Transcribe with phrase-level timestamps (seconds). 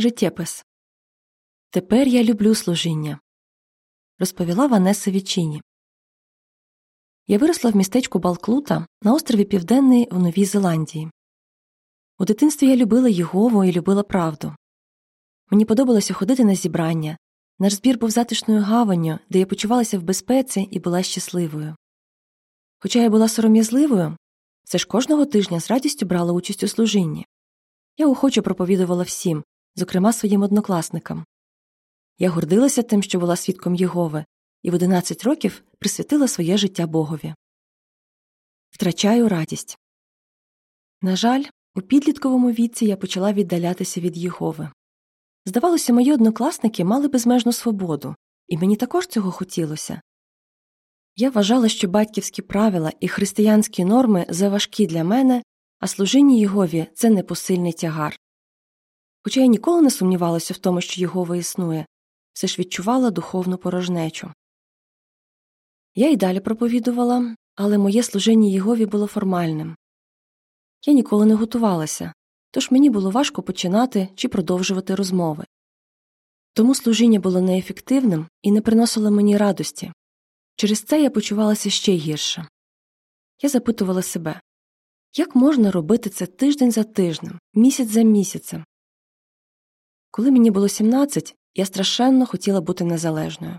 [0.00, 0.64] Життєпис
[1.70, 3.20] Тепер я люблю служіння.
[4.18, 5.62] Розповіла Ванеса Вічіні.
[7.26, 11.10] Я виросла в містечку Балклута на острові Південний в Новій Зеландії.
[12.18, 14.54] У дитинстві я любила Єгову і любила правду.
[15.50, 17.18] Мені подобалося ходити на зібрання.
[17.58, 21.76] Наш збір був затишною гаванню, де я почувалася в безпеці і була щасливою.
[22.78, 24.16] Хоча я була сором'язливою,
[24.64, 27.26] все ж кожного тижня з радістю брала участь у служінні.
[27.96, 29.44] Я охоче проповідувала всім,
[29.76, 31.24] зокрема своїм однокласникам.
[32.18, 34.24] Я гордилася тим, що була свідком Єгови,
[34.62, 37.34] і в 11 років присвятила своє життя Богові.
[38.70, 39.78] Втрачаю радість.
[41.02, 41.44] На жаль,
[41.74, 44.70] у підлітковому віці я почала віддалятися від Єгови.
[45.46, 48.14] Здавалося, мої однокласники мали безмежну свободу,
[48.48, 50.00] і мені також цього хотілося.
[51.16, 55.42] Я вважала, що батьківські правила і християнські норми заважкі для мене,
[55.78, 58.18] а служіння Єгові це непосильний тягар.
[59.24, 61.86] Хоча я ніколи не сумнівалася в тому, що Єгова існує,
[62.32, 64.32] все ж відчувала духовну порожнечу.
[65.94, 69.76] Я й далі проповідувала, але моє служіння Єгові було формальним.
[70.86, 72.12] Я ніколи не готувалася,
[72.50, 75.44] тож мені було важко починати чи продовжувати розмови.
[76.52, 79.92] Тому служіння було неефективним і не приносило мені радості.
[80.56, 82.48] Через це я почувалася ще гірше.
[83.42, 84.40] Я запитувала себе
[85.16, 88.64] як можна робити це тиждень за тижнем, місяць за місяцем?
[90.10, 93.58] Коли мені було 17, я страшенно хотіла бути незалежною.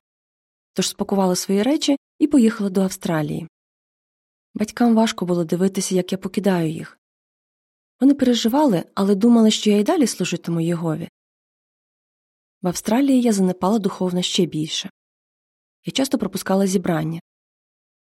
[0.74, 3.48] Тож спакувала свої речі і поїхала до Австралії.
[4.54, 6.98] Батькам важко було дивитися, як я покидаю їх.
[8.00, 11.10] Вони переживали, але думали, що я й далі служитиму Єгові.
[12.62, 14.90] В Австралії я занепала духовно ще більше.
[15.86, 17.20] Я часто пропускала зібрання.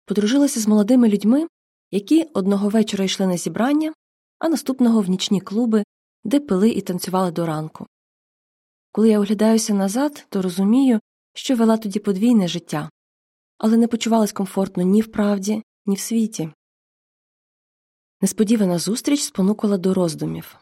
[0.06, 1.48] Подружилася з молодими людьми,
[1.92, 3.94] які одного вечора йшли на зібрання,
[4.40, 5.84] а наступного в нічні клуби,
[6.24, 7.88] де пили і танцювали до ранку.
[8.96, 11.00] Коли я оглядаюся назад, то розумію,
[11.34, 12.90] що вела тоді подвійне життя,
[13.58, 16.50] але не почувалась комфортно ні в правді, ні в світі.
[18.22, 20.58] Несподівана зустріч спонукала до роздумів.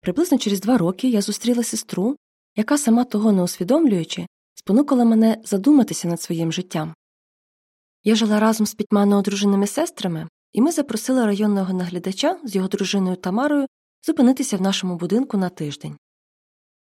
[0.00, 2.16] Приблизно через два роки я зустріла сестру,
[2.56, 6.94] яка, сама того не усвідомлюючи, спонукала мене задуматися над своїм життям.
[8.04, 13.16] Я жила разом з п'ятьма неодруженими сестрами, і ми запросили районного наглядача з його дружиною
[13.16, 13.66] Тамарою
[14.06, 15.96] зупинитися в нашому будинку на тиждень.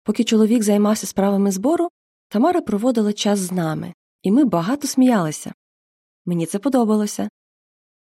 [0.05, 1.89] Поки чоловік займався справами збору,
[2.29, 5.53] Тамара проводила час з нами, і ми багато сміялися.
[6.27, 7.29] Мені це подобалося.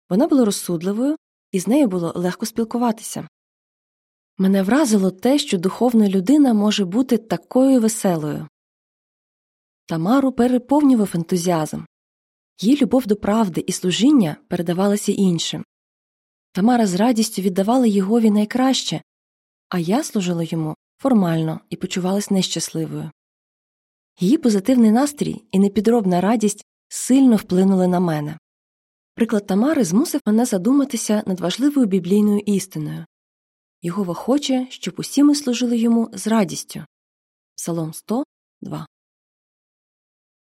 [0.09, 1.15] Вона була розсудливою,
[1.51, 3.27] і з нею було легко спілкуватися.
[4.37, 8.47] Мене вразило те, що духовна людина може бути такою веселою.
[9.85, 11.81] Тамару переповнював ентузіазм.
[12.61, 15.65] Її любов до правди і служіння передавалася іншим.
[16.51, 19.01] Тамара з радістю віддавала Єгові найкраще,
[19.69, 23.11] а я служила йому формально і почувалась нещасливою.
[24.19, 28.37] Її позитивний настрій і непідробна радість сильно вплинули на мене.
[29.15, 33.05] Приклад Тамари змусив мене задуматися над важливою біблійною істиною
[33.81, 36.85] Його хоче, щоб усі ми служили йому з радістю.
[37.55, 38.23] Псалом 100,
[38.61, 38.85] 2.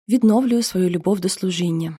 [0.08, 1.98] Відновлюю свою любов до служіння.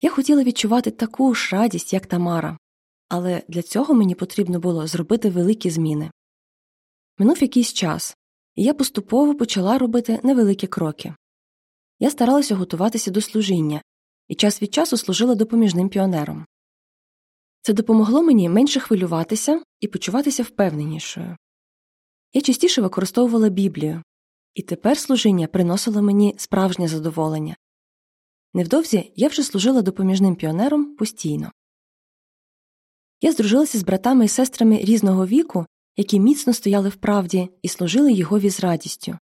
[0.00, 2.58] Я хотіла відчувати таку ж радість, як Тамара,
[3.08, 6.10] але для цього мені потрібно було зробити великі зміни.
[7.18, 8.16] Минув якийсь час,
[8.54, 11.14] і я поступово почала робити невеликі кроки.
[11.98, 13.82] Я старалася готуватися до служіння
[14.28, 16.46] і час від часу служила допоміжним піонером.
[17.62, 21.36] Це допомогло мені менше хвилюватися і почуватися впевненішою.
[22.32, 24.02] Я частіше використовувала Біблію,
[24.54, 27.56] і тепер служіння приносило мені справжнє задоволення.
[28.54, 31.52] Невдовзі я вже служила допоміжним піонером постійно.
[33.20, 35.66] Я здружилася з братами і сестрами різного віку
[35.98, 39.18] які міцно стояли в правді і служили Єгові з радістю.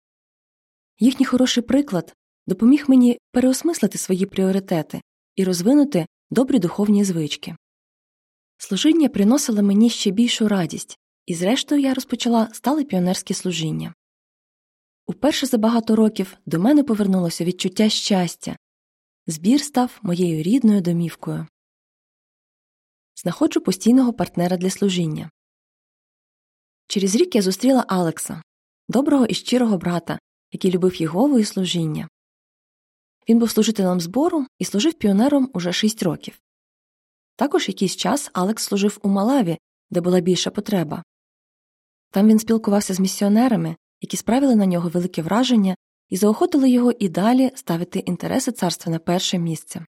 [0.98, 2.14] Їхній хороший приклад
[2.46, 5.00] допоміг мені переосмислити свої пріоритети
[5.36, 7.56] і розвинути добрі духовні звички.
[8.58, 13.94] Служіння приносило мені ще більшу радість, і, зрештою, я розпочала стале піонерське служіння.
[15.06, 18.56] Уперше за багато років до мене повернулося відчуття щастя
[19.26, 21.46] збір став моєю рідною домівкою.
[23.16, 25.30] Знаходжу постійного партнера для служіння.
[26.90, 28.42] Через рік я зустріла Алекса,
[28.88, 30.18] доброго і щирого брата,
[30.52, 32.08] який любив Єгову і служіння.
[33.28, 36.40] Він був служителем збору і служив піонером уже шість років.
[37.36, 39.58] Також якийсь час Алекс служив у Малаві,
[39.90, 41.02] де була більша потреба.
[42.10, 45.76] Там він спілкувався з місіонерами, які справили на нього велике враження
[46.08, 49.86] і заохотили його і далі ставити інтереси царства на перше місце.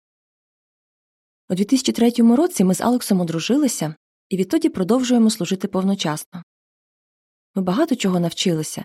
[1.48, 3.94] У 2003 році ми з Алексом одружилися
[4.28, 6.42] і відтоді продовжуємо служити повночасно.
[7.54, 8.84] Ми багато чого навчилися,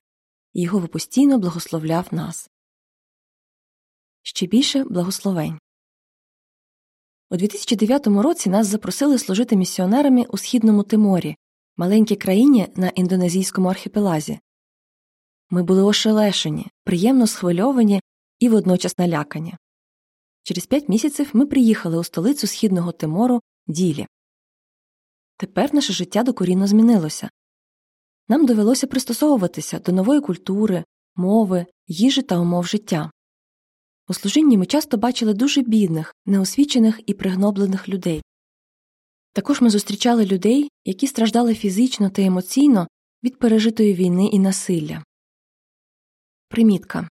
[0.53, 2.49] і його постійно благословляв нас.
[4.23, 5.59] Ще більше благословень.
[7.29, 11.35] У 2009 році нас запросили служити місіонерами у східному Тиморі,
[11.77, 14.39] маленькій країні на індонезійському архіпелазі.
[15.49, 18.01] Ми були ошелешені, приємно схвильовані
[18.39, 19.55] і водночас налякані.
[20.43, 24.07] Через п'ять місяців ми приїхали у столицю східного Тимору Ділі.
[25.37, 27.29] Тепер наше життя докорінно змінилося.
[28.27, 30.83] Нам довелося пристосовуватися до нової культури,
[31.15, 33.11] мови, їжі та умов життя.
[34.07, 38.23] У служінні ми часто бачили дуже бідних, неосвічених і пригноблених людей.
[39.33, 42.87] Також ми зустрічали людей, які страждали фізично та емоційно
[43.23, 45.03] від пережитої війни і насилля.
[46.49, 47.09] Примітка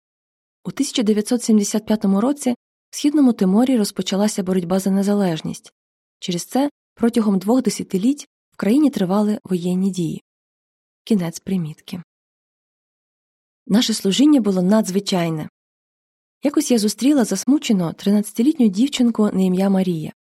[0.65, 2.55] у 1975 році
[2.89, 5.71] в східному Тиморі розпочалася боротьба за незалежність.
[6.19, 10.21] Через це протягом двох десятиліть в країні тривали воєнні дії.
[11.03, 12.01] Кінець примітки.
[13.67, 15.49] Наше служіння було надзвичайне.
[16.43, 20.13] Якось я зустріла засмучену 13-літню дівчинку на ім'я Марія.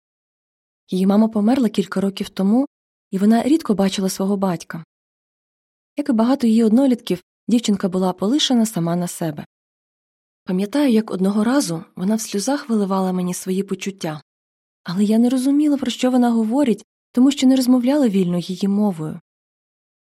[0.91, 2.67] Її мама померла кілька років тому,
[3.11, 4.85] і вона рідко бачила свого батька.
[5.97, 9.47] Як і багато її однолітків, дівчинка була полишена сама на себе.
[10.45, 14.23] Пам'ятаю, як одного разу вона в сльозах виливала мені свої почуття,
[14.85, 19.21] але я не розуміла, про що вона говорить, тому що не розмовляла вільно її мовою.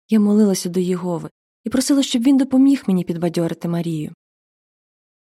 [0.09, 1.29] Я молилася до Єгови
[1.63, 4.13] і просила, щоб він допоміг мені підбадьорити Марію.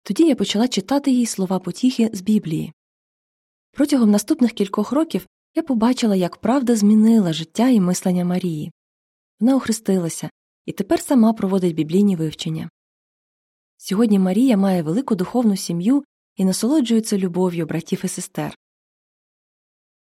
[0.02, 2.72] Тоді я почала читати їй слова потіхи з Біблії.
[3.70, 8.72] Протягом наступних кількох років я побачила, як правда змінила життя і мислення Марії.
[9.40, 10.30] Вона охрестилася
[10.64, 12.70] і тепер сама проводить біблійні вивчення.
[13.76, 16.04] Сьогодні Марія має велику духовну сім'ю
[16.36, 18.58] і насолоджується любов'ю братів і сестер.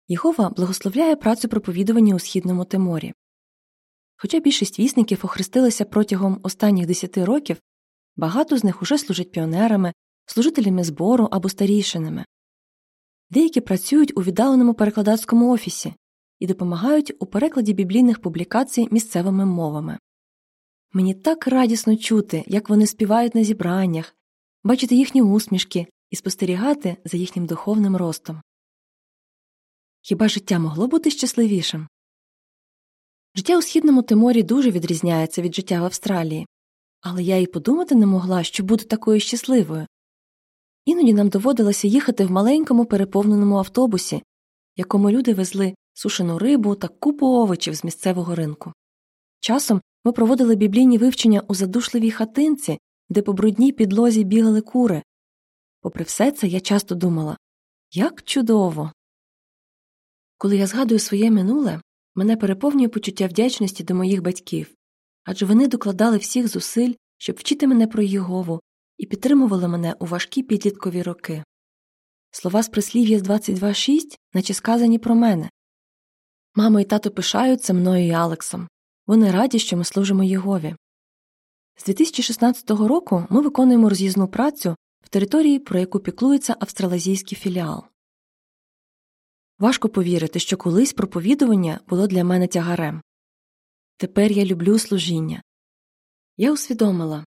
[0.09, 3.13] Єгова благословляє працю проповідування у східному Тиморі.
[4.23, 7.57] Хоча більшість вісників охрестилися протягом останніх десяти років,
[8.17, 9.93] багато з них уже служать піонерами,
[10.27, 12.25] служителями збору або старійшинами.
[13.31, 15.95] Деякі працюють у віддаленому перекладацькому офісі
[16.39, 19.99] і допомагають у перекладі біблійних публікацій місцевими мовами.
[20.93, 24.15] Мені так радісно чути, як вони співають на зібраннях,
[24.65, 28.43] бачити їхні усмішки і спостерігати за їхнім духовним ростом.
[30.01, 31.89] Хіба життя могло бути щасливішим?
[33.35, 36.47] Життя у східному Тиморі дуже відрізняється від життя в Австралії,
[37.01, 39.87] але я й подумати не могла, що буду такою щасливою.
[40.85, 44.23] Іноді нам доводилося їхати в маленькому переповненому автобусі,
[44.77, 48.73] якому люди везли сушену рибу та купу овочів з місцевого ринку.
[49.41, 52.79] Часом ми проводили біблійні вивчення у задушливій хатинці,
[53.09, 55.03] де по брудній підлозі бігали кури.
[55.81, 57.37] Попри все це, я часто думала
[57.93, 58.93] як чудово.
[60.39, 61.81] Коли я згадую своє минуле,
[62.15, 64.75] мене переповнює почуття вдячності до моїх батьків
[65.25, 68.61] адже вони докладали всіх зусиль, щоб вчити мене про Єгову
[68.99, 71.45] і підтримували мене у важкі підліткові роки.
[72.31, 74.01] Слова з прислів'я з 22.6
[74.35, 75.51] наче сказані про мене.
[76.55, 78.69] Мама і тато пишаються мною і Алексом.
[79.07, 80.75] Вони раді, що ми служимо Єгові.
[81.77, 87.85] З 2016 року ми виконуємо роз'їзну працю в території, про яку піклується австралазійський філіал.
[89.61, 93.03] Важко повірити, що колись проповідування було для мене тягарем.
[93.97, 95.43] Тепер я люблю служіння.
[96.37, 97.25] Я усвідомила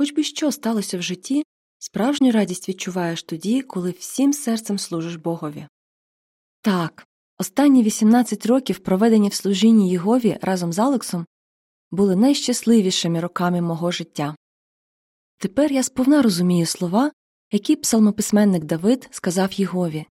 [0.00, 1.44] хоч би що сталося в житті,
[1.78, 5.66] справжню радість відчуваєш тоді, коли всім серцем служиш Богові.
[6.62, 7.06] Так,
[7.38, 11.26] останні 18 років, проведені в служінні Єгові разом з Алексом,
[11.90, 14.36] були найщасливішими роками мого життя.
[15.38, 17.12] Тепер я сповна розумію слова,
[17.52, 20.06] які псалмописьменник Давид сказав Єгові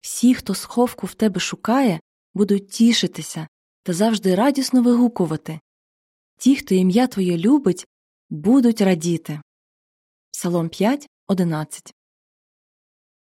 [0.00, 2.00] всі, хто сховку в тебе шукає,
[2.34, 3.48] будуть тішитися
[3.82, 5.60] та завжди радісно вигукувати.
[6.38, 7.86] Ті, хто ім'я твоє любить,
[8.30, 9.40] будуть радіти.
[10.32, 11.94] Псалом 5, 11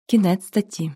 [0.06, 0.92] Кінець статті